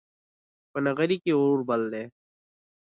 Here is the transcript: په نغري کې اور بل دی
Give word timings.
په 0.71 0.77
نغري 0.85 1.17
کې 1.23 1.31
اور 1.39 1.59
بل 1.67 1.81
دی 1.93 2.03